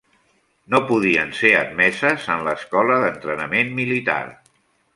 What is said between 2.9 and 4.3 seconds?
d'entrenament militar.